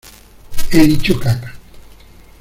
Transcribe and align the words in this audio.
he 0.71 0.87
dicho 0.87 1.13
caca. 1.19 1.53